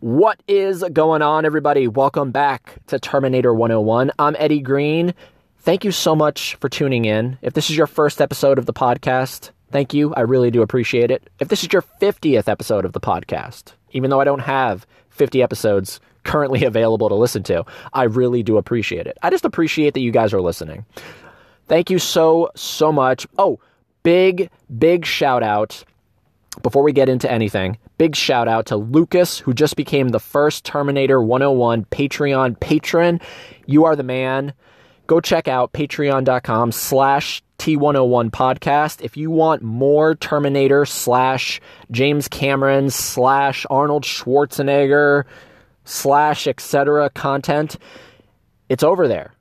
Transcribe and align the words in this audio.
What 0.00 0.42
is 0.48 0.82
going 0.94 1.20
on, 1.20 1.44
everybody? 1.44 1.86
Welcome 1.86 2.30
back 2.30 2.78
to 2.86 2.98
Terminator 2.98 3.52
101. 3.52 4.10
I'm 4.18 4.34
Eddie 4.38 4.60
Green. 4.60 5.12
Thank 5.58 5.84
you 5.84 5.92
so 5.92 6.16
much 6.16 6.54
for 6.54 6.70
tuning 6.70 7.04
in. 7.04 7.36
If 7.42 7.52
this 7.52 7.68
is 7.68 7.76
your 7.76 7.86
first 7.86 8.22
episode 8.22 8.58
of 8.58 8.64
the 8.64 8.72
podcast, 8.72 9.50
thank 9.70 9.92
you. 9.92 10.14
I 10.14 10.22
really 10.22 10.50
do 10.50 10.62
appreciate 10.62 11.10
it. 11.10 11.28
If 11.38 11.48
this 11.48 11.62
is 11.62 11.70
your 11.70 11.82
50th 11.82 12.48
episode 12.48 12.86
of 12.86 12.94
the 12.94 13.00
podcast, 13.00 13.74
even 13.90 14.08
though 14.08 14.22
I 14.22 14.24
don't 14.24 14.38
have 14.38 14.86
50 15.10 15.42
episodes 15.42 16.00
currently 16.24 16.64
available 16.64 17.10
to 17.10 17.14
listen 17.14 17.42
to, 17.42 17.66
I 17.92 18.04
really 18.04 18.42
do 18.42 18.56
appreciate 18.56 19.06
it. 19.06 19.18
I 19.22 19.28
just 19.28 19.44
appreciate 19.44 19.92
that 19.92 20.00
you 20.00 20.12
guys 20.12 20.32
are 20.32 20.40
listening. 20.40 20.86
Thank 21.68 21.90
you 21.90 21.98
so, 21.98 22.48
so 22.56 22.90
much. 22.90 23.26
Oh, 23.36 23.60
big, 24.02 24.48
big 24.78 25.04
shout 25.04 25.42
out 25.42 25.84
before 26.62 26.82
we 26.82 26.92
get 26.92 27.10
into 27.10 27.30
anything, 27.30 27.76
big 28.00 28.16
shout 28.16 28.48
out 28.48 28.64
to 28.64 28.76
Lucas, 28.78 29.38
who 29.38 29.52
just 29.52 29.76
became 29.76 30.08
the 30.08 30.18
first 30.18 30.64
Terminator 30.64 31.20
101 31.20 31.84
Patreon 31.84 32.58
patron. 32.58 33.20
You 33.66 33.84
are 33.84 33.94
the 33.94 34.02
man. 34.02 34.54
Go 35.06 35.20
check 35.20 35.48
out 35.48 35.74
patreon.com 35.74 36.72
slash 36.72 37.42
T101 37.58 38.30
podcast. 38.30 39.02
If 39.02 39.18
you 39.18 39.30
want 39.30 39.60
more 39.60 40.14
Terminator 40.14 40.86
slash 40.86 41.60
James 41.90 42.26
Cameron 42.26 42.88
slash 42.88 43.66
Arnold 43.68 44.04
Schwarzenegger 44.04 45.24
slash 45.84 46.46
etc. 46.46 47.10
content, 47.10 47.76
it's 48.70 48.82
over 48.82 49.08
there. 49.08 49.34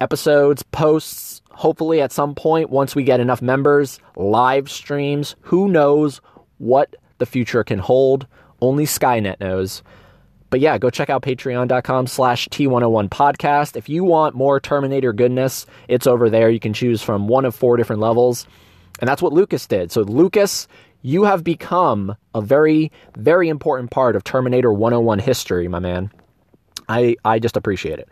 Episodes, 0.00 0.62
posts, 0.62 1.42
hopefully 1.50 2.00
at 2.00 2.12
some 2.12 2.34
point, 2.34 2.70
once 2.70 2.94
we 2.96 3.02
get 3.02 3.20
enough 3.20 3.42
members, 3.42 4.00
live 4.16 4.70
streams, 4.70 5.36
who 5.42 5.68
knows 5.68 6.22
what 6.56 6.96
the 7.20 7.26
future 7.26 7.62
can 7.62 7.78
hold. 7.78 8.26
Only 8.60 8.84
Skynet 8.84 9.38
knows. 9.40 9.82
But 10.50 10.58
yeah, 10.58 10.76
go 10.78 10.90
check 10.90 11.08
out 11.08 11.22
patreon.com 11.22 12.08
slash 12.08 12.48
T101 12.48 13.08
podcast. 13.08 13.76
If 13.76 13.88
you 13.88 14.02
want 14.02 14.34
more 14.34 14.58
Terminator 14.58 15.12
goodness, 15.12 15.64
it's 15.86 16.08
over 16.08 16.28
there. 16.28 16.50
You 16.50 16.58
can 16.58 16.72
choose 16.72 17.02
from 17.02 17.28
one 17.28 17.44
of 17.44 17.54
four 17.54 17.76
different 17.76 18.02
levels. 18.02 18.48
And 18.98 19.08
that's 19.08 19.22
what 19.22 19.32
Lucas 19.32 19.66
did. 19.68 19.92
So, 19.92 20.02
Lucas, 20.02 20.66
you 21.02 21.22
have 21.22 21.44
become 21.44 22.16
a 22.34 22.40
very, 22.40 22.90
very 23.16 23.48
important 23.48 23.92
part 23.92 24.16
of 24.16 24.24
Terminator 24.24 24.72
101 24.72 25.20
history, 25.20 25.68
my 25.68 25.78
man. 25.78 26.10
I, 26.88 27.14
I 27.24 27.38
just 27.38 27.56
appreciate 27.56 28.00
it. 28.00 28.08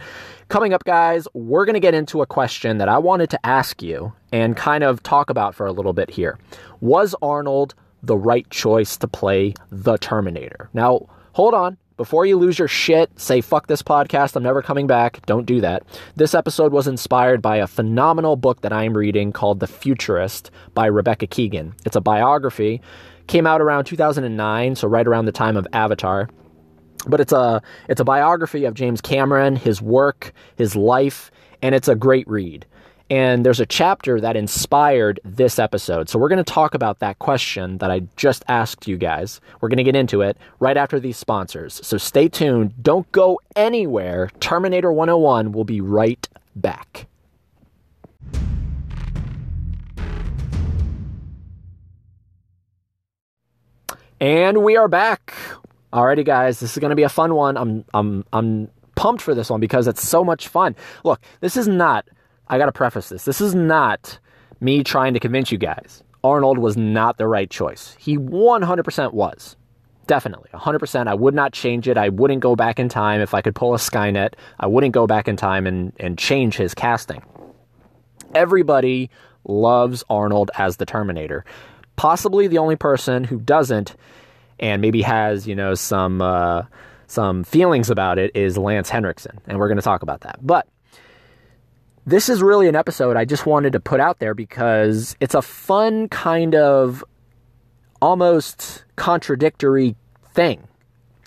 Coming 0.48 0.72
up, 0.72 0.84
guys, 0.84 1.26
we're 1.34 1.64
going 1.64 1.74
to 1.74 1.80
get 1.80 1.94
into 1.94 2.22
a 2.22 2.26
question 2.26 2.78
that 2.78 2.88
I 2.88 2.98
wanted 2.98 3.28
to 3.30 3.46
ask 3.46 3.82
you 3.82 4.12
and 4.32 4.56
kind 4.56 4.84
of 4.84 5.02
talk 5.02 5.28
about 5.28 5.56
for 5.56 5.66
a 5.66 5.72
little 5.72 5.92
bit 5.92 6.08
here. 6.08 6.38
Was 6.80 7.14
Arnold 7.20 7.74
the 8.02 8.16
right 8.16 8.48
choice 8.50 8.96
to 8.98 9.08
play 9.08 9.54
the 9.70 9.96
Terminator. 9.98 10.68
Now, 10.72 11.08
hold 11.32 11.54
on. 11.54 11.76
Before 11.96 12.24
you 12.24 12.36
lose 12.36 12.60
your 12.60 12.68
shit, 12.68 13.10
say 13.18 13.40
fuck 13.40 13.66
this 13.66 13.82
podcast, 13.82 14.36
I'm 14.36 14.44
never 14.44 14.62
coming 14.62 14.86
back. 14.86 15.24
Don't 15.26 15.46
do 15.46 15.60
that. 15.62 15.82
This 16.14 16.32
episode 16.32 16.72
was 16.72 16.86
inspired 16.86 17.42
by 17.42 17.56
a 17.56 17.66
phenomenal 17.66 18.36
book 18.36 18.60
that 18.60 18.72
I'm 18.72 18.96
reading 18.96 19.32
called 19.32 19.58
The 19.58 19.66
Futurist 19.66 20.52
by 20.74 20.86
Rebecca 20.86 21.26
Keegan. 21.26 21.74
It's 21.84 21.96
a 21.96 22.00
biography. 22.00 22.80
Came 23.26 23.48
out 23.48 23.60
around 23.60 23.84
2009, 23.86 24.76
so 24.76 24.86
right 24.86 25.06
around 25.08 25.24
the 25.24 25.32
time 25.32 25.56
of 25.56 25.66
Avatar. 25.72 26.28
But 27.08 27.20
it's 27.20 27.32
a 27.32 27.60
it's 27.88 28.00
a 28.00 28.04
biography 28.04 28.64
of 28.64 28.74
James 28.74 29.00
Cameron, 29.00 29.56
his 29.56 29.82
work, 29.82 30.32
his 30.54 30.76
life, 30.76 31.32
and 31.62 31.74
it's 31.74 31.88
a 31.88 31.96
great 31.96 32.28
read. 32.28 32.64
And 33.10 33.44
there's 33.44 33.60
a 33.60 33.66
chapter 33.66 34.20
that 34.20 34.36
inspired 34.36 35.18
this 35.24 35.58
episode. 35.58 36.10
So 36.10 36.18
we're 36.18 36.28
going 36.28 36.44
to 36.44 36.52
talk 36.52 36.74
about 36.74 36.98
that 36.98 37.18
question 37.18 37.78
that 37.78 37.90
I 37.90 38.00
just 38.16 38.44
asked 38.48 38.86
you 38.86 38.98
guys. 38.98 39.40
We're 39.60 39.70
going 39.70 39.78
to 39.78 39.84
get 39.84 39.96
into 39.96 40.20
it 40.20 40.36
right 40.60 40.76
after 40.76 41.00
these 41.00 41.16
sponsors. 41.16 41.80
So 41.86 41.96
stay 41.96 42.28
tuned. 42.28 42.82
Don't 42.82 43.10
go 43.10 43.40
anywhere. 43.56 44.30
Terminator 44.40 44.92
101 44.92 45.52
will 45.52 45.64
be 45.64 45.80
right 45.80 46.28
back. 46.54 47.06
And 54.20 54.62
we 54.62 54.76
are 54.76 54.88
back. 54.88 55.32
Alrighty, 55.94 56.26
guys, 56.26 56.60
this 56.60 56.72
is 56.72 56.78
going 56.78 56.90
to 56.90 56.96
be 56.96 57.04
a 57.04 57.08
fun 57.08 57.34
one. 57.34 57.56
I'm, 57.56 57.84
I'm, 57.94 58.24
I'm 58.34 58.68
pumped 58.96 59.22
for 59.22 59.34
this 59.34 59.48
one 59.48 59.60
because 59.60 59.86
it's 59.86 60.06
so 60.06 60.22
much 60.22 60.48
fun. 60.48 60.76
Look, 61.04 61.20
this 61.40 61.56
is 61.56 61.68
not 61.68 62.06
I 62.48 62.58
got 62.58 62.66
to 62.66 62.72
preface 62.72 63.08
this. 63.08 63.24
This 63.24 63.40
is 63.40 63.54
not 63.54 64.18
me 64.60 64.82
trying 64.82 65.14
to 65.14 65.20
convince 65.20 65.52
you 65.52 65.58
guys. 65.58 66.02
Arnold 66.24 66.58
was 66.58 66.76
not 66.76 67.16
the 67.16 67.26
right 67.26 67.48
choice. 67.48 67.96
He 67.98 68.16
100% 68.16 69.12
was. 69.12 69.56
Definitely. 70.06 70.48
100%. 70.52 71.06
I 71.06 71.14
would 71.14 71.34
not 71.34 71.52
change 71.52 71.86
it. 71.86 71.96
I 71.96 72.08
wouldn't 72.08 72.40
go 72.40 72.56
back 72.56 72.80
in 72.80 72.88
time 72.88 73.20
if 73.20 73.34
I 73.34 73.42
could 73.42 73.54
pull 73.54 73.74
a 73.74 73.78
Skynet. 73.78 74.34
I 74.58 74.66
wouldn't 74.66 74.94
go 74.94 75.06
back 75.06 75.28
in 75.28 75.36
time 75.36 75.66
and, 75.66 75.92
and 76.00 76.18
change 76.18 76.56
his 76.56 76.74
casting. 76.74 77.22
Everybody 78.34 79.10
loves 79.44 80.04
Arnold 80.08 80.50
as 80.56 80.78
the 80.78 80.86
Terminator. 80.86 81.44
Possibly 81.96 82.46
the 82.46 82.58
only 82.58 82.76
person 82.76 83.24
who 83.24 83.38
doesn't 83.38 83.96
and 84.58 84.80
maybe 84.82 85.02
has, 85.02 85.46
you 85.46 85.54
know, 85.54 85.74
some 85.74 86.20
uh, 86.20 86.62
some 87.06 87.44
feelings 87.44 87.90
about 87.90 88.18
it 88.18 88.34
is 88.34 88.58
Lance 88.58 88.90
Henriksen, 88.90 89.40
and 89.46 89.58
we're 89.58 89.68
going 89.68 89.76
to 89.76 89.82
talk 89.82 90.02
about 90.02 90.22
that. 90.22 90.38
But 90.42 90.66
this 92.08 92.30
is 92.30 92.42
really 92.42 92.68
an 92.68 92.74
episode 92.74 93.16
I 93.18 93.26
just 93.26 93.44
wanted 93.44 93.74
to 93.74 93.80
put 93.80 94.00
out 94.00 94.18
there 94.18 94.34
because 94.34 95.14
it's 95.20 95.34
a 95.34 95.42
fun 95.42 96.08
kind 96.08 96.54
of 96.54 97.04
almost 98.00 98.84
contradictory 98.96 99.94
thing. 100.32 100.66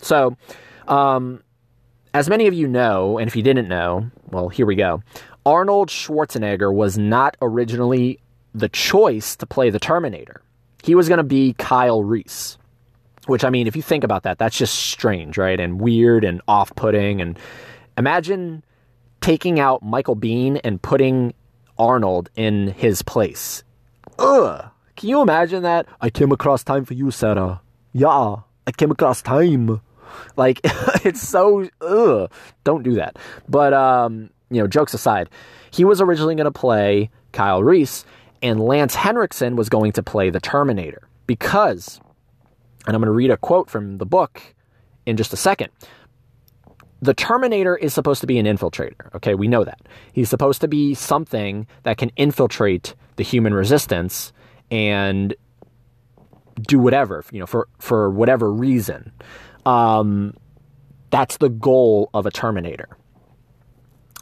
So, 0.00 0.36
um, 0.88 1.40
as 2.14 2.28
many 2.28 2.48
of 2.48 2.54
you 2.54 2.66
know, 2.66 3.18
and 3.18 3.28
if 3.28 3.36
you 3.36 3.44
didn't 3.44 3.68
know, 3.68 4.10
well, 4.30 4.48
here 4.48 4.66
we 4.66 4.74
go. 4.74 5.02
Arnold 5.46 5.88
Schwarzenegger 5.88 6.74
was 6.74 6.98
not 6.98 7.36
originally 7.40 8.18
the 8.52 8.68
choice 8.68 9.36
to 9.36 9.46
play 9.46 9.70
the 9.70 9.78
Terminator. 9.78 10.42
He 10.82 10.96
was 10.96 11.08
going 11.08 11.18
to 11.18 11.24
be 11.24 11.54
Kyle 11.54 12.02
Reese. 12.02 12.58
Which, 13.26 13.44
I 13.44 13.50
mean, 13.50 13.68
if 13.68 13.76
you 13.76 13.82
think 13.82 14.02
about 14.02 14.24
that, 14.24 14.38
that's 14.38 14.58
just 14.58 14.74
strange, 14.74 15.38
right? 15.38 15.60
And 15.60 15.80
weird 15.80 16.24
and 16.24 16.42
off 16.48 16.74
putting. 16.74 17.20
And 17.20 17.38
imagine 17.96 18.64
taking 19.22 19.58
out 19.58 19.82
Michael 19.82 20.16
Biehn 20.16 20.60
and 20.62 20.82
putting 20.82 21.32
Arnold 21.78 22.28
in 22.36 22.68
his 22.68 23.00
place. 23.00 23.62
Ugh. 24.18 24.68
Can 24.96 25.08
you 25.08 25.22
imagine 25.22 25.62
that? 25.62 25.86
I 26.00 26.10
came 26.10 26.32
across 26.32 26.62
time 26.62 26.84
for 26.84 26.94
you, 26.94 27.10
Sarah. 27.10 27.62
Yeah, 27.92 28.36
I 28.66 28.72
came 28.76 28.90
across 28.90 29.22
time. 29.22 29.80
Like 30.36 30.60
it's 31.04 31.26
so 31.26 31.68
ugh. 31.80 32.30
Don't 32.64 32.82
do 32.82 32.94
that. 32.94 33.18
But 33.48 33.72
um, 33.72 34.28
you 34.50 34.60
know, 34.60 34.66
jokes 34.66 34.92
aside, 34.92 35.30
he 35.70 35.84
was 35.84 36.00
originally 36.00 36.34
going 36.34 36.44
to 36.44 36.50
play 36.50 37.10
Kyle 37.32 37.62
Reese, 37.62 38.04
and 38.42 38.60
Lance 38.60 38.94
Henriksen 38.94 39.56
was 39.56 39.68
going 39.68 39.92
to 39.92 40.02
play 40.02 40.28
the 40.28 40.40
Terminator 40.40 41.08
because, 41.26 42.00
and 42.86 42.94
I'm 42.94 43.00
going 43.00 43.06
to 43.06 43.12
read 43.12 43.30
a 43.30 43.38
quote 43.38 43.70
from 43.70 43.98
the 43.98 44.06
book 44.06 44.42
in 45.06 45.16
just 45.16 45.32
a 45.32 45.36
second 45.36 45.70
the 47.02 47.12
Terminator 47.12 47.76
is 47.76 47.92
supposed 47.92 48.20
to 48.20 48.28
be 48.28 48.38
an 48.38 48.46
infiltrator. 48.46 49.12
Okay, 49.16 49.34
we 49.34 49.48
know 49.48 49.64
that. 49.64 49.80
He's 50.12 50.30
supposed 50.30 50.60
to 50.60 50.68
be 50.68 50.94
something 50.94 51.66
that 51.82 51.98
can 51.98 52.10
infiltrate 52.16 52.94
the 53.16 53.24
human 53.24 53.52
resistance 53.52 54.32
and 54.70 55.34
do 56.60 56.78
whatever, 56.78 57.24
you 57.32 57.40
know, 57.40 57.46
for, 57.46 57.66
for 57.78 58.08
whatever 58.08 58.52
reason. 58.52 59.10
Um, 59.66 60.34
that's 61.10 61.38
the 61.38 61.48
goal 61.48 62.08
of 62.14 62.24
a 62.24 62.30
Terminator. 62.30 62.96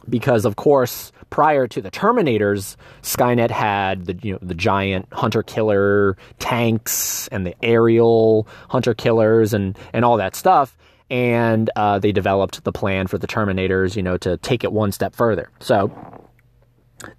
Because 0.09 0.45
of 0.45 0.55
course, 0.55 1.11
prior 1.29 1.67
to 1.67 1.81
the 1.81 1.91
Terminators, 1.91 2.75
Skynet 3.03 3.51
had 3.51 4.07
the 4.07 4.17
you 4.23 4.33
know 4.33 4.39
the 4.41 4.55
giant 4.55 5.07
hunter 5.13 5.43
killer 5.43 6.17
tanks 6.39 7.27
and 7.27 7.45
the 7.45 7.53
aerial 7.63 8.47
hunter 8.67 8.95
killers 8.95 9.53
and 9.53 9.77
and 9.93 10.03
all 10.03 10.17
that 10.17 10.35
stuff 10.35 10.75
and 11.11 11.69
uh, 11.75 11.99
they 11.99 12.13
developed 12.13 12.63
the 12.63 12.71
plan 12.71 13.05
for 13.05 13.17
the 13.17 13.27
Terminators, 13.27 13.97
you 13.97 14.01
know, 14.01 14.15
to 14.17 14.37
take 14.37 14.63
it 14.63 14.71
one 14.71 14.93
step 14.93 15.13
further. 15.13 15.51
So 15.59 15.91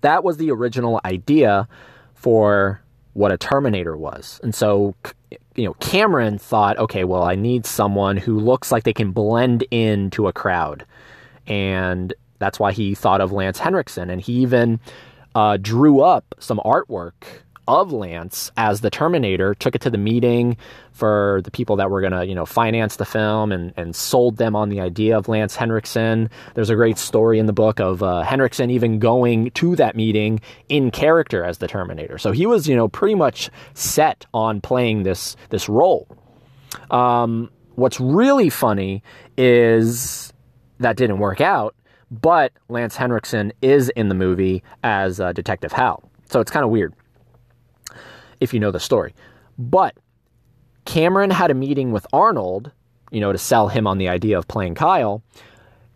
that 0.01 0.25
was 0.25 0.39
the 0.39 0.51
original 0.51 0.99
idea 1.05 1.69
for 2.15 2.81
what 3.13 3.31
a 3.31 3.37
Terminator 3.37 3.95
was. 3.95 4.41
And 4.43 4.55
so, 4.55 4.95
you 5.55 5.65
know, 5.65 5.75
Cameron 5.75 6.39
thought, 6.39 6.79
okay, 6.79 7.05
well, 7.05 7.23
I 7.23 7.35
need 7.35 7.67
someone 7.67 8.17
who 8.17 8.41
looks 8.41 8.73
like 8.73 8.85
they 8.85 8.95
can 8.95 9.13
blend 9.13 9.65
into 9.71 10.27
a 10.27 10.33
crowd. 10.33 10.87
And 11.47 12.15
that's 12.39 12.59
why 12.59 12.73
he 12.73 12.95
thought 12.95 13.21
of 13.21 13.31
Lance 13.31 13.59
Henriksen. 13.59 14.09
And 14.09 14.23
he 14.23 14.33
even 14.35 14.81
uh, 15.35 15.59
drew 15.61 16.01
up 16.01 16.35
some 16.39 16.63
artwork 16.65 17.25
of 17.69 17.93
Lance 17.93 18.51
as 18.57 18.81
the 18.81 18.91
Terminator, 18.91 19.55
took 19.55 19.75
it 19.75 19.81
to 19.83 19.91
the 19.91 19.99
meeting 19.99 20.57
for 20.93 21.41
the 21.45 21.51
people 21.51 21.77
that 21.77 21.91
were 21.91 22.01
going 22.01 22.13
to, 22.13 22.27
you 22.27 22.35
know, 22.35 22.45
finance 22.45 22.97
the 22.97 23.05
film 23.05 23.53
and, 23.53 23.73
and 23.77 23.95
sold 23.95 24.37
them 24.37 24.57
on 24.57 24.69
the 24.69 24.81
idea 24.81 25.17
of 25.17 25.29
Lance 25.29 25.57
Henriksen. 25.57 26.29
There's 26.55 26.71
a 26.71 26.75
great 26.75 26.99
story 26.99 27.39
in 27.39 27.47
the 27.47 27.53
book 27.53 27.81
of 27.81 28.03
uh, 28.03 28.23
Henriksen 28.23 28.71
even 28.71 28.99
going 28.99 29.51
to 29.53 29.77
that 29.77 29.97
meeting 29.97 30.41
in 30.69 30.91
character 30.91 31.45
as 31.45 31.59
the 31.59 31.69
Terminator. 31.69 32.19
So 32.19 32.33
he 32.33 32.47
was, 32.47 32.69
you 32.69 32.77
know, 32.77 32.89
pretty 32.89 33.15
much 33.15 33.51
set 33.75 34.27
on 34.35 34.61
playing 34.61 35.05
this, 35.05 35.37
this 35.51 35.69
role. 35.69 36.09
Um, 36.91 37.51
what's 37.75 38.01
really 38.01 38.51
funny 38.51 39.03
is 39.37 40.33
that 40.79 40.97
didn't 40.97 41.19
work 41.19 41.41
out, 41.41 41.75
but 42.11 42.53
Lance 42.69 42.97
Henriksen 42.97 43.53
is 43.63 43.89
in 43.91 44.09
the 44.09 44.15
movie 44.15 44.63
as 44.83 45.21
uh, 45.21 45.33
Detective 45.33 45.73
Hal. 45.73 46.03
So 46.29 46.41
it's 46.41 46.51
kind 46.51 46.65
of 46.65 46.71
weird 46.71 46.95
if 48.43 48.53
you 48.53 48.61
know 48.61 48.73
the 48.73 48.81
story. 48.81 49.15
But 49.59 49.95
Cameron 50.85 51.31
had 51.31 51.51
a 51.51 51.55
meeting 51.55 51.93
with 51.93 52.07
Arnold, 52.13 52.73
you 53.11 53.21
know, 53.21 53.33
to 53.33 53.39
sell 53.39 53.69
him 53.69 53.87
on 53.87 53.99
the 53.99 54.09
idea 54.09 54.37
of 54.37 54.49
playing 54.49 54.75
Kyle. 54.75 55.23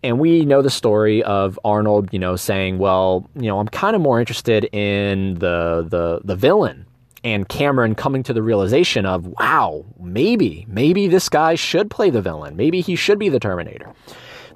And 0.03 0.21
we 0.21 0.45
know 0.45 0.63
the 0.63 0.71
story 0.71 1.23
of 1.25 1.59
Arnold, 1.65 2.11
you 2.13 2.19
know, 2.19 2.37
saying, 2.37 2.79
"Well, 2.79 3.29
you 3.35 3.49
know, 3.49 3.59
I'm 3.59 3.69
kind 3.69 3.97
of 3.97 4.03
more 4.03 4.21
interested 4.21 4.65
in 4.73 5.35
the 5.35 5.85
the 5.89 6.21
the 6.25 6.37
villain." 6.37 6.87
And 7.25 7.49
Cameron 7.49 7.97
coming 7.97 8.23
to 8.23 8.33
the 8.33 8.43
realization 8.43 9.05
of, 9.05 9.27
"Wow, 9.27 9.85
maybe, 9.99 10.65
maybe 10.69 11.09
this 11.09 11.29
guy 11.29 11.57
should 11.57 11.91
play 11.91 12.11
the 12.11 12.23
villain. 12.23 12.55
Maybe 12.57 12.81
he 12.81 12.95
should 12.95 13.19
be 13.19 13.29
the 13.29 13.41
Terminator." 13.41 13.93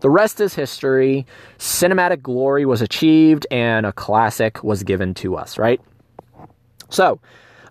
The 0.01 0.11
rest 0.11 0.41
is 0.41 0.55
history. 0.55 1.27
Cinematic 1.59 2.23
glory 2.23 2.65
was 2.65 2.81
achieved 2.81 3.47
and 3.51 3.85
a 3.85 3.93
classic 3.93 4.63
was 4.63 4.83
given 4.83 5.15
to 5.15 5.37
us, 5.37 5.59
right? 5.59 5.81
So, 6.89 7.21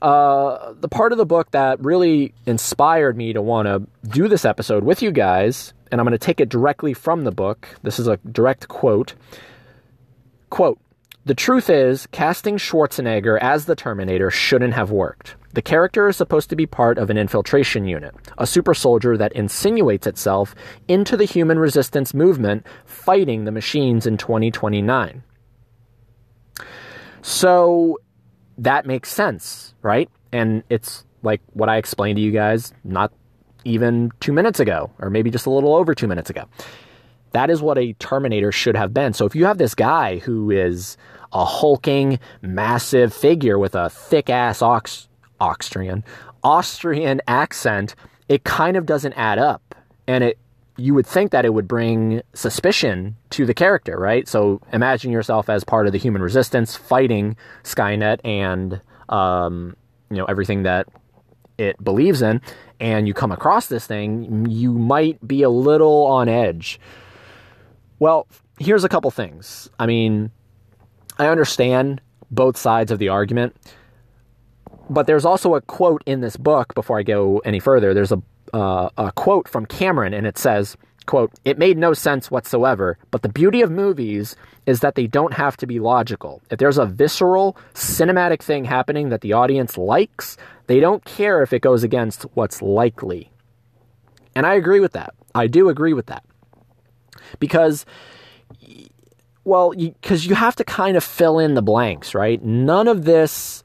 uh, 0.02 0.74
the 0.80 0.88
part 0.88 1.12
of 1.12 1.18
the 1.18 1.26
book 1.26 1.52
that 1.52 1.80
really 1.84 2.34
inspired 2.46 3.18
me 3.18 3.34
to 3.34 3.42
want 3.42 3.68
to 3.68 3.86
do 4.10 4.28
this 4.28 4.46
episode 4.46 4.84
with 4.84 5.02
you 5.02 5.12
guys, 5.12 5.74
and 5.92 6.00
I'm 6.00 6.06
going 6.06 6.18
to 6.18 6.26
take 6.26 6.40
it 6.40 6.50
directly 6.50 6.94
from 6.94 7.24
the 7.24 7.32
book. 7.32 7.68
This 7.84 8.00
is 8.00 8.08
a 8.08 8.18
direct 8.18 8.68
quote. 8.68 9.16
Quote, 10.50 10.80
the 11.26 11.36
truth 11.36 11.70
is, 11.70 12.08
casting 12.08 12.58
Schwarzenegger 12.58 13.38
as 13.40 13.66
the 13.66 13.76
Terminator 13.76 14.32
shouldn't 14.32 14.74
have 14.74 14.90
worked. 14.90 15.36
The 15.54 15.62
character 15.62 16.08
is 16.08 16.16
supposed 16.16 16.50
to 16.50 16.56
be 16.56 16.66
part 16.66 16.98
of 16.98 17.10
an 17.10 17.18
infiltration 17.18 17.86
unit, 17.86 18.16
a 18.38 18.48
super 18.48 18.74
soldier 18.74 19.18
that 19.18 19.34
insinuates 19.34 20.08
itself 20.08 20.56
into 20.88 21.18
the 21.18 21.26
human 21.26 21.60
resistance 21.60 22.14
movement 22.14 22.66
fighting 22.86 23.44
the 23.44 23.52
machines 23.52 24.08
in 24.08 24.18
2029. 24.18 25.24
So 27.22 28.00
that 28.60 28.86
makes 28.86 29.10
sense, 29.10 29.74
right? 29.82 30.10
And 30.32 30.64
it's 30.70 31.06
like 31.24 31.42
what 31.54 31.70
I 31.70 31.78
explained 31.78 32.18
to 32.18 32.22
you 32.22 32.32
guys 32.32 32.74
not 32.84 33.12
even 33.66 34.12
two 34.20 34.32
minutes 34.32 34.60
ago, 34.60 34.92
or 35.00 35.10
maybe 35.10 35.32
just 35.32 35.46
a 35.46 35.50
little 35.50 35.76
over 35.76 35.94
two 35.94 36.08
minutes 36.08 36.30
ago. 36.30 36.46
That 37.32 37.50
is 37.50 37.62
what 37.62 37.78
a 37.78 37.94
Terminator 37.94 38.52
should 38.52 38.76
have 38.76 38.94
been. 38.94 39.14
So 39.14 39.26
if 39.26 39.36
you 39.36 39.46
have 39.46 39.58
this 39.58 39.76
guy 39.76 40.18
who 40.20 40.50
is 40.52 40.98
a 41.32 41.46
hulking, 41.46 42.20
massive 42.42 43.14
figure 43.14 43.60
with 43.60 43.76
a 43.76 43.90
thick 43.90 44.30
ass 44.30 44.62
ox, 44.62 45.08
Austrian, 45.40 46.04
Austrian 46.44 47.22
accent, 47.28 47.96
it 48.28 48.44
kind 48.44 48.78
of 48.78 48.86
doesn't 48.86 49.14
add 49.14 49.40
up. 49.40 49.76
And 50.08 50.24
it 50.24 50.40
you 50.80 50.94
would 50.94 51.06
think 51.06 51.32
that 51.32 51.46
it 51.46 51.54
would 51.54 51.68
bring 51.68 52.22
suspicion 52.34 53.16
to 53.32 53.46
the 53.46 53.54
character, 53.54 53.98
right? 53.98 54.28
So 54.28 54.62
imagine 54.72 55.12
yourself 55.12 55.50
as 55.50 55.64
part 55.64 55.86
of 55.86 55.92
the 55.92 56.00
human 56.00 56.22
resistance 56.22 56.76
fighting 56.76 57.36
Skynet 57.64 58.20
and 58.24 58.82
um, 59.10 59.76
you 60.10 60.18
know 60.18 60.26
everything 60.26 60.64
that 60.64 60.88
it 61.58 61.84
believes 61.84 62.22
in, 62.22 62.42
and 62.80 63.08
you 63.08 63.14
come 63.14 63.32
across 63.32 63.68
this 63.68 63.86
thing, 63.86 64.46
you 64.50 64.72
might 64.72 65.26
be 65.28 65.44
a 65.44 65.50
little 65.50 66.06
on 66.06 66.30
edge. 66.30 66.80
Well, 68.00 68.28
here's 68.60 68.86
a 68.86 68.90
couple 68.90 69.12
things. 69.12 69.70
I 69.78 69.86
mean, 69.86 70.32
I 71.18 71.28
understand 71.28 72.02
both 72.32 72.56
sides 72.56 72.92
of 72.92 73.00
the 73.00 73.10
argument, 73.10 73.58
but 74.90 75.06
there's 75.06 75.26
also 75.26 75.56
a 75.56 75.62
quote 75.62 76.02
in 76.06 76.22
this 76.22 76.38
book. 76.38 76.74
Before 76.76 76.98
I 76.98 77.04
go 77.04 77.40
any 77.40 77.60
further, 77.60 77.94
there's 77.94 78.14
a 78.14 78.22
uh, 78.54 78.90
a 78.98 79.12
quote 79.12 79.48
from 79.48 79.66
Cameron, 79.66 80.14
and 80.14 80.26
it 80.26 80.38
says, 80.38 80.78
quote, 81.06 81.32
It 81.44 81.58
made 81.58 81.78
no 81.78 81.94
sense 81.94 82.30
whatsoever, 82.30 82.98
but 83.12 83.22
the 83.22 83.30
beauty 83.30 83.62
of 83.62 83.72
movies 83.72 84.36
is 84.66 84.82
that 84.82 84.96
they 84.96 85.08
don't 85.08 85.34
have 85.34 85.58
to 85.58 85.68
be 85.68 85.80
logical. 85.80 86.42
If 86.52 86.60
there's 86.60 86.78
a 86.78 86.86
visceral, 86.86 87.58
cinematic 87.74 88.42
thing 88.42 88.66
happening 88.66 89.10
that 89.10 89.22
the 89.22 89.34
audience 89.34 89.78
likes, 89.78 90.38
they 90.68 90.80
don't 90.80 91.04
care 91.06 91.42
if 91.42 91.52
it 91.52 91.62
goes 91.62 91.84
against 91.84 92.24
what's 92.36 92.62
likely. 92.62 93.32
And 94.36 94.46
I 94.46 94.54
agree 94.54 94.80
with 94.80 94.94
that. 94.94 95.14
I 95.34 95.48
do 95.48 95.70
agree 95.70 95.94
with 95.94 96.06
that. 96.08 96.24
Because, 97.40 97.86
well, 99.44 99.72
because 99.72 100.26
you, 100.26 100.30
you 100.30 100.36
have 100.36 100.56
to 100.58 100.64
kind 100.64 100.96
of 100.96 101.04
fill 101.04 101.40
in 101.40 101.56
the 101.56 101.62
blanks, 101.62 102.14
right? 102.14 102.42
None 102.44 102.88
of 102.88 103.06
this 103.06 103.64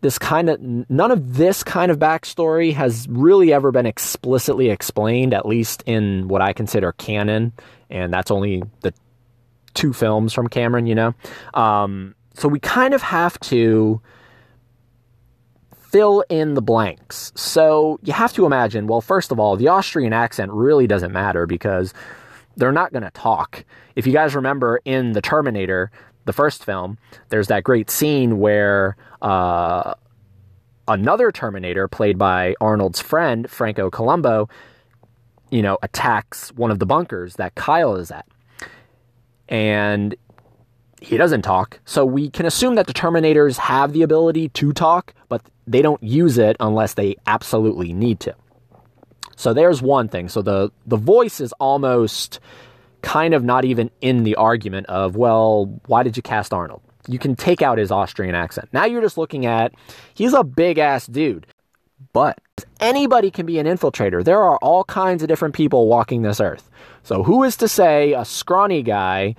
this 0.00 0.18
kind 0.18 0.48
of 0.48 0.60
none 0.60 1.10
of 1.10 1.36
this 1.36 1.62
kind 1.62 1.90
of 1.90 1.98
backstory 1.98 2.72
has 2.72 3.06
really 3.10 3.52
ever 3.52 3.72
been 3.72 3.86
explicitly 3.86 4.70
explained 4.70 5.34
at 5.34 5.46
least 5.46 5.82
in 5.86 6.28
what 6.28 6.40
i 6.40 6.52
consider 6.52 6.92
canon 6.92 7.52
and 7.90 8.12
that's 8.12 8.30
only 8.30 8.62
the 8.80 8.92
two 9.74 9.92
films 9.92 10.32
from 10.32 10.48
cameron 10.48 10.86
you 10.86 10.94
know? 10.94 11.14
Um, 11.54 12.14
so 12.34 12.48
we 12.48 12.60
kind 12.60 12.94
of 12.94 13.02
have 13.02 13.38
to 13.40 14.00
fill 15.72 16.22
in 16.28 16.52
the 16.54 16.60
blanks. 16.60 17.32
So 17.34 17.98
you 18.02 18.12
have 18.12 18.32
to 18.34 18.46
imagine 18.46 18.86
well 18.86 19.00
first 19.00 19.32
of 19.32 19.40
all 19.40 19.56
the 19.56 19.68
austrian 19.68 20.12
accent 20.12 20.52
really 20.52 20.86
doesn't 20.86 21.12
matter 21.12 21.46
because 21.46 21.94
they're 22.56 22.72
not 22.72 22.92
going 22.92 23.04
to 23.04 23.10
talk. 23.10 23.64
If 23.94 24.06
you 24.06 24.12
guys 24.12 24.34
remember 24.34 24.80
in 24.84 25.12
the 25.12 25.22
terminator 25.22 25.90
the 26.28 26.32
first 26.34 26.62
film, 26.62 26.98
there's 27.30 27.48
that 27.48 27.64
great 27.64 27.90
scene 27.90 28.38
where 28.38 28.96
uh, 29.22 29.94
another 30.86 31.32
Terminator, 31.32 31.88
played 31.88 32.18
by 32.18 32.54
Arnold's 32.60 33.00
friend 33.00 33.50
Franco 33.50 33.90
Columbu, 33.90 34.48
you 35.50 35.62
know, 35.62 35.78
attacks 35.82 36.52
one 36.52 36.70
of 36.70 36.78
the 36.78 36.84
bunkers 36.84 37.36
that 37.36 37.54
Kyle 37.54 37.96
is 37.96 38.10
at, 38.10 38.26
and 39.48 40.14
he 41.00 41.16
doesn't 41.16 41.42
talk. 41.42 41.80
So 41.86 42.04
we 42.04 42.28
can 42.28 42.44
assume 42.44 42.74
that 42.74 42.86
the 42.86 42.92
Terminators 42.92 43.56
have 43.56 43.94
the 43.94 44.02
ability 44.02 44.50
to 44.50 44.74
talk, 44.74 45.14
but 45.30 45.40
they 45.66 45.80
don't 45.80 46.02
use 46.02 46.36
it 46.36 46.56
unless 46.60 46.92
they 46.92 47.16
absolutely 47.26 47.94
need 47.94 48.20
to. 48.20 48.34
So 49.34 49.54
there's 49.54 49.80
one 49.80 50.08
thing. 50.08 50.28
So 50.28 50.42
the 50.42 50.70
the 50.84 50.96
voice 50.98 51.40
is 51.40 51.54
almost 51.54 52.38
kind 53.02 53.34
of 53.34 53.44
not 53.44 53.64
even 53.64 53.90
in 54.00 54.24
the 54.24 54.34
argument 54.36 54.86
of, 54.86 55.16
well, 55.16 55.66
why 55.86 56.02
did 56.02 56.16
you 56.16 56.22
cast 56.22 56.52
Arnold? 56.52 56.82
You 57.06 57.18
can 57.18 57.36
take 57.36 57.62
out 57.62 57.78
his 57.78 57.90
Austrian 57.90 58.34
accent. 58.34 58.68
Now 58.72 58.84
you're 58.84 59.00
just 59.00 59.16
looking 59.18 59.46
at, 59.46 59.72
he's 60.14 60.34
a 60.34 60.44
big 60.44 60.78
ass 60.78 61.06
dude. 61.06 61.46
But 62.12 62.38
anybody 62.80 63.30
can 63.30 63.46
be 63.46 63.58
an 63.58 63.66
infiltrator. 63.66 64.24
There 64.24 64.42
are 64.42 64.56
all 64.58 64.84
kinds 64.84 65.22
of 65.22 65.28
different 65.28 65.54
people 65.54 65.88
walking 65.88 66.22
this 66.22 66.40
earth. 66.40 66.70
So 67.02 67.22
who 67.22 67.42
is 67.44 67.56
to 67.56 67.68
say 67.68 68.12
a 68.12 68.24
scrawny 68.24 68.82
guy 68.82 69.34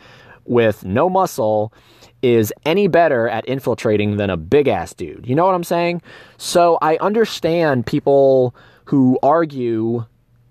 with 0.45 0.83
no 0.83 1.09
muscle 1.09 1.73
is 2.21 2.51
any 2.65 2.87
better 2.87 3.29
at 3.29 3.45
infiltrating 3.45 4.17
than 4.17 4.29
a 4.29 4.37
big 4.37 4.67
ass 4.67 4.93
dude? 4.93 5.25
You 5.27 5.35
know 5.35 5.45
what 5.45 5.55
I'm 5.55 5.63
saying? 5.63 6.01
So 6.37 6.77
I 6.81 6.97
understand 6.97 7.85
people 7.85 8.55
who 8.85 9.17
argue 9.23 10.05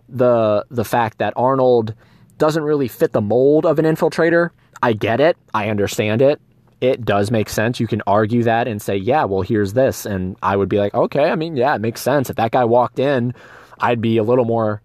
the 0.09 0.65
the 0.71 0.85
fact 0.85 1.19
that 1.19 1.35
Arnold 1.37 1.95
doesn't 2.39 2.63
really 2.63 2.89
fit 2.89 3.13
the 3.13 3.21
mold 3.21 3.67
of 3.67 3.79
an 3.79 3.85
infiltrator. 3.85 4.51
I 4.83 4.93
get 4.93 5.21
it. 5.21 5.37
I 5.55 5.69
understand 5.69 6.23
it. 6.23 6.41
It 6.81 7.05
does 7.05 7.31
make 7.31 7.49
sense. 7.49 7.81
You 7.81 7.89
can 7.89 8.03
argue 8.07 8.45
that 8.45 8.69
and 8.69 8.81
say, 8.81 8.97
yeah, 8.97 9.25
well, 9.25 9.43
here's 9.43 9.73
this. 9.73 10.07
And 10.07 10.37
I 10.43 10.57
would 10.57 10.69
be 10.69 10.79
like, 10.79 10.95
okay, 10.95 11.31
I 11.31 11.35
mean, 11.35 11.57
yeah, 11.57 11.75
it 11.75 11.81
makes 11.81 12.01
sense. 12.01 12.31
If 12.31 12.37
that 12.37 12.53
guy 12.53 12.65
walked 12.65 13.01
in, 13.01 13.35
I'd 13.81 14.01
be 14.01 14.17
a 14.17 14.23
little 14.23 14.45
more 14.45 14.81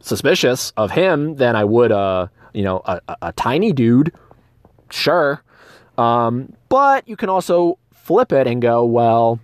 suspicious 0.00 0.72
of 0.76 0.92
him 0.92 1.34
than 1.36 1.56
I 1.56 1.64
would, 1.64 1.90
uh, 1.90 2.28
you 2.52 2.62
know, 2.62 2.82
a, 2.84 3.00
a, 3.08 3.16
a 3.22 3.32
tiny 3.32 3.72
dude. 3.72 4.12
Sure. 4.90 5.42
Um, 5.98 6.52
but 6.68 7.08
you 7.08 7.16
can 7.16 7.28
also 7.28 7.78
flip 7.92 8.32
it 8.32 8.46
and 8.46 8.62
go, 8.62 8.84
well, 8.84 9.40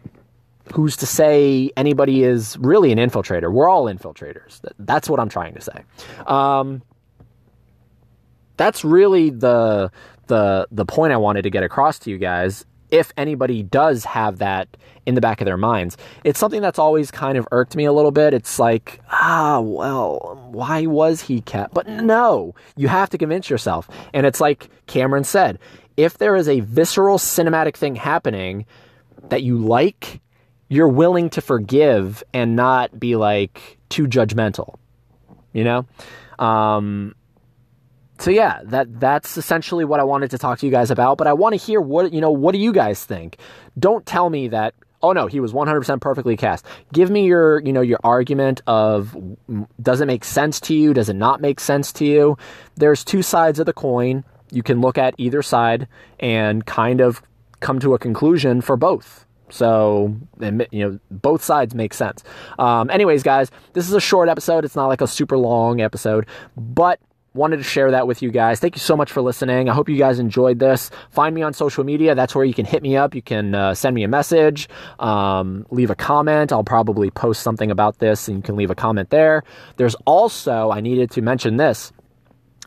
who's 0.73 0.97
to 0.99 1.07
say 1.07 1.73
anybody 1.77 2.23
is 2.23 2.57
really 2.59 2.93
an 2.93 2.99
infiltrator? 2.99 3.53
We're 3.53 3.69
all 3.69 3.87
infiltrators. 3.87 4.61
That's 4.79 5.09
what 5.09 5.19
I'm 5.19 5.29
trying 5.29 5.55
to 5.55 5.61
say. 5.61 5.83
Um, 6.27 6.83
that's 8.63 8.85
really 8.85 9.31
the 9.31 9.91
the 10.29 10.69
the 10.71 10.87
point 10.87 11.13
I 11.13 11.17
wanted 11.17 11.43
to 11.43 11.51
get 11.51 11.65
across 11.65 11.99
to 12.01 12.11
you 12.11 12.19
guys. 12.19 12.65
If 12.91 13.13
anybody 13.17 13.63
does 13.63 14.05
have 14.05 14.39
that 14.39 14.69
in 15.07 15.15
the 15.15 15.21
back 15.21 15.41
of 15.41 15.47
their 15.47 15.57
minds, 15.57 15.97
it's 16.25 16.39
something 16.39 16.61
that's 16.61 16.79
always 16.79 17.11
kind 17.11 17.39
of 17.39 17.49
irked 17.51 17.75
me 17.75 17.87
a 17.87 17.93
little 17.93 18.11
bit. 18.13 18.35
It's 18.35 18.59
like, 18.59 19.01
ah, 19.11 19.61
well, 19.61 20.39
why 20.53 20.87
was 20.87 21.23
he 21.23 21.41
kept? 21.41 21.75
But 21.75 21.89
no, 21.89 22.55
you 22.77 22.89
have 22.89 23.11
to 23.11 23.19
convince 23.19 23.51
yourself. 23.51 23.89
And 24.13 24.27
it's 24.27 24.41
like 24.41 24.69
Cameron 24.87 25.25
said, 25.25 25.59
if 25.97 26.19
there 26.19 26.37
is 26.37 26.49
a 26.49 26.61
visceral 26.61 27.19
cinematic 27.19 27.77
thing 27.77 27.97
happening 27.97 28.67
that 29.31 29.43
you 29.43 29.59
like, 29.59 30.21
you're 30.69 30.87
willing 30.87 31.31
to 31.31 31.41
forgive 31.41 32.23
and 32.35 32.55
not 32.55 33.01
be 33.01 33.17
like 33.17 33.79
too 33.89 34.07
judgmental. 34.07 34.77
You 35.55 35.65
know? 35.65 35.87
Um, 36.39 37.15
so 38.23 38.31
yeah, 38.31 38.61
that 38.65 39.01
that's 39.01 39.37
essentially 39.37 39.85
what 39.85 39.99
I 39.99 40.05
wanted 40.05 40.31
to 40.31 40.39
talk 40.39 40.61
to 40.61 40.67
you 40.67 40.71
guys 40.71 40.93
about. 40.93 41.19
But 41.19 41.27
I 41.27 41.33
want 41.33 41.55
to 41.55 41.57
hear 41.57 41.81
what 41.81 42.13
you 42.13 42.21
know. 42.21 42.31
What 42.31 42.53
do 42.53 42.59
you 42.59 42.73
guys 42.73 43.05
think? 43.05 43.39
Don't 43.77 44.07
tell 44.07 44.31
me 44.31 44.47
that 44.49 44.75
Oh 45.03 45.13
no, 45.13 45.27
he 45.27 45.41
was 45.41 45.53
100% 45.53 46.01
perfectly 46.01 46.37
cast. 46.37 46.65
Give 46.93 47.11
me 47.11 47.27
your, 47.27 47.61
you 47.63 47.73
know, 47.73 47.81
your 47.81 47.99
argument 48.05 48.63
of 48.69 49.17
does 49.83 50.01
it 50.01 50.07
make 50.07 50.23
sense 50.23 50.61
to 50.61 50.75
you? 50.75 50.95
Does 50.95 51.09
it 51.09 51.17
not 51.17 51.41
make 51.41 51.59
sense 51.59 51.93
to 51.95 52.05
you? 52.05 52.39
There's 52.77 53.03
two 53.03 53.23
sides 53.23 53.59
of 53.59 53.67
the 53.67 53.73
coin. 53.73 54.23
You 54.53 54.63
can 54.63 54.81
look 54.81 54.99
at 54.99 55.15
either 55.19 55.43
side 55.43 55.89
and 56.21 56.65
kind 56.65 57.01
of 57.01 57.21
come 57.59 57.81
to 57.81 57.95
a 57.95 57.99
conclusion 57.99 58.61
for 58.61 58.77
both. 58.77 59.27
So, 59.51 60.15
you 60.41 60.67
know, 60.73 60.99
both 61.11 61.43
sides 61.43 61.75
make 61.75 61.93
sense. 61.93 62.23
Um, 62.59 62.89
anyways, 62.89 63.25
guys, 63.25 63.51
this 63.73 63.89
is 63.89 63.95
a 63.95 64.01
short 64.01 64.29
episode. 64.29 64.65
It's 64.65 64.77
not 64.77 64.87
like 64.87 65.01
a 65.01 65.09
super 65.09 65.37
long 65.37 65.81
episode, 65.81 66.27
but 66.57 67.01
wanted 67.35 67.57
to 67.57 67.63
share 67.63 67.91
that 67.91 68.07
with 68.07 68.23
you 68.23 68.31
guys. 68.31 68.61
Thank 68.61 68.77
you 68.77 68.81
so 68.81 68.97
much 68.97 69.11
for 69.11 69.23
listening. 69.23 69.69
I 69.69 69.75
hope 69.75 69.89
you 69.89 69.97
guys 69.97 70.19
enjoyed 70.19 70.59
this. 70.59 70.91
Find 71.11 71.35
me 71.35 71.43
on 71.43 71.53
social 71.53 71.85
media. 71.85 72.15
That's 72.15 72.35
where 72.35 72.45
you 72.45 72.55
can 72.55 72.67
hit 72.67 72.83
me 72.83 72.97
up. 72.97 73.15
You 73.15 73.23
can 73.23 73.55
uh, 73.55 73.75
send 73.75 73.95
me 73.95 74.03
a 74.03 74.09
message, 74.09 74.69
um, 74.99 75.67
leave 75.71 75.91
a 75.91 75.95
comment. 75.95 76.53
I'll 76.53 76.65
probably 76.65 77.11
post 77.11 77.43
something 77.43 77.71
about 77.71 77.99
this 77.99 78.29
and 78.29 78.39
you 78.39 78.43
can 78.43 78.57
leave 78.57 78.71
a 78.71 78.75
comment 78.75 79.11
there. 79.11 79.45
There's 79.77 79.95
also, 80.05 80.71
I 80.71 80.81
needed 80.81 81.11
to 81.13 81.23
mention 81.23 81.57
this. 81.57 81.93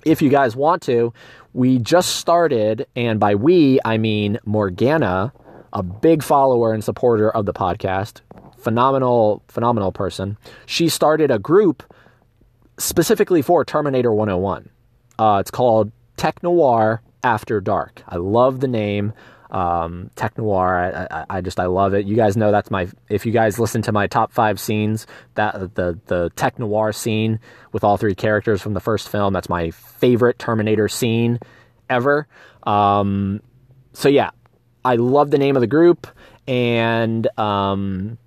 If 0.04 0.22
you 0.22 0.30
guys 0.30 0.56
want 0.56 0.82
to, 0.84 1.14
we 1.54 1.80
just 1.80 2.18
started, 2.18 2.86
and 2.96 3.20
by 3.20 3.36
we, 3.36 3.80
I 3.86 3.98
mean 3.98 4.40
Morgana, 4.46 5.32
a 5.74 5.82
big 5.82 6.22
follower 6.22 6.74
and 6.74 6.84
supporter 6.84 7.32
of 7.32 7.46
the 7.46 7.54
podcast, 7.54 8.22
phenomenal, 8.58 9.42
phenomenal 9.48 9.92
person. 9.92 10.38
She 10.66 10.90
started 10.90 11.32
a 11.32 11.40
group 11.40 11.84
specifically 12.78 13.42
for 13.42 13.64
Terminator 13.66 14.14
101. 14.14 14.70
Uh, 15.18 15.38
it's 15.40 15.52
called 15.52 15.92
Tech 16.18 16.42
Noir 16.44 17.02
After 17.24 17.62
Dark. 17.62 18.04
I 18.08 18.18
love 18.18 18.60
the 18.60 18.68
name. 18.68 19.14
Um, 19.52 20.10
Tech 20.16 20.38
Noir, 20.38 20.76
I, 20.76 21.20
I, 21.20 21.26
I, 21.38 21.42
just 21.42 21.60
I 21.60 21.68
love 21.68 21.94
it. 21.94 22.06
You 22.06 22.16
guys 22.16 22.36
know 22.36 22.52
that's 22.52 22.72
my. 22.72 22.88
If 23.10 23.26
you 23.26 23.32
guys 23.32 23.60
listen 23.60 23.82
to 23.84 23.92
my 23.92 24.08
top 24.08 24.34
five 24.34 24.60
scenes, 24.60 25.08
that 25.36 25.76
the 25.76 25.98
the 26.08 26.30
Tech 26.36 26.60
Noir 26.60 26.92
scene 26.92 27.40
with 27.72 27.84
all 27.84 27.96
three 27.96 28.16
characters 28.16 28.62
from 28.62 28.74
the 28.74 28.80
first 28.80 29.08
film, 29.08 29.34
that's 29.34 29.48
my 29.48 29.72
favorite 29.72 30.40
Terminator 30.40 30.90
scene 30.90 31.40
ever. 31.90 32.28
Um, 32.64 33.42
so 33.94 34.10
yeah, 34.10 34.32
I 34.84 34.96
love 34.96 35.32
the 35.32 35.38
name 35.38 35.56
of 35.56 35.62
the 35.62 35.68
group, 35.68 36.08
and 36.48 37.28
um, 37.40 38.18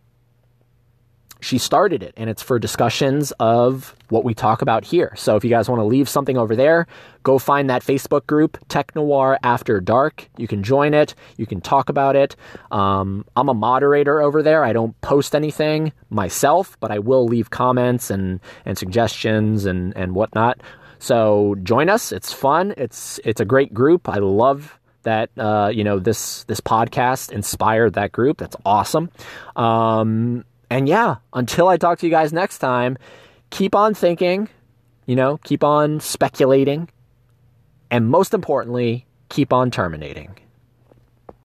she 1.41 1.59
started 1.59 2.03
it 2.03 2.15
and 2.17 2.29
it's 2.29 2.43
for 2.43 2.59
discussions 2.59 3.33
of 3.39 3.95
what 4.09 4.25
we 4.25 4.35
talk 4.35 4.63
about 4.63 4.85
here. 4.85 5.13
So 5.17 5.37
if 5.37 5.45
you 5.45 5.51
guys 5.51 5.69
want 5.69 5.81
to 5.81 5.85
leave 5.85 6.09
something 6.09 6.37
over 6.37 6.57
there, 6.57 6.87
go 7.23 7.39
find 7.39 7.71
that 7.71 7.83
Facebook 7.83 8.27
group, 8.27 8.59
Tech 8.69 8.95
Noir 8.97 9.39
After 9.43 9.81
Dark. 9.81 10.29
You 10.37 10.49
can 10.49 10.63
join 10.63 10.95
it. 10.95 11.15
You 11.37 11.47
can 11.47 11.61
talk 11.61 11.89
about 11.89 12.17
it. 12.17 12.35
Um, 12.71 13.25
I'm 13.37 13.49
a 13.49 13.55
moderator 13.55 14.21
over 14.21 14.43
there. 14.43 14.65
I 14.65 14.73
don't 14.73 14.99
post 15.01 15.35
anything 15.35 15.93
myself, 16.11 16.77
but 16.81 16.91
I 16.91 16.99
will 16.99 17.27
leave 17.27 17.51
comments 17.51 18.11
and, 18.11 18.41
and 18.65 18.77
suggestions 18.77 19.65
and, 19.65 19.97
and 19.97 20.15
whatnot. 20.15 20.61
So 20.99 21.55
join 21.63 21.89
us. 21.89 22.11
It's 22.11 22.33
fun. 22.33 22.75
It's, 22.77 23.21
it's 23.25 23.41
a 23.41 23.45
great 23.45 23.73
group. 23.73 24.09
I 24.09 24.19
love 24.19 24.79
that 25.03 25.31
uh, 25.39 25.71
you 25.73 25.85
know 25.85 25.99
this 25.99 26.45
this 26.45 26.61
podcast 26.61 27.33
inspired 27.33 27.95
that 27.95 28.13
group. 28.13 28.39
That's 28.39 28.57
awesome. 28.67 29.11
Um, 29.57 30.45
and 30.71 30.89
yeah, 30.89 31.17
until 31.33 31.69
I 31.69 31.77
talk 31.77 31.99
to 32.01 32.07
you 32.07 32.11
guys 32.11 32.33
next 32.33 32.59
time, 32.59 32.99
keep 33.51 33.75
on 33.75 33.95
thinking, 33.95 34.49
you 35.07 35.17
know, 35.17 35.39
keep 35.45 35.65
on 35.65 36.01
speculating, 36.01 36.89
and 37.91 38.09
most 38.09 38.35
importantly, 38.35 39.07
keep 39.29 39.53
on 39.53 39.71
terminating. 39.71 40.37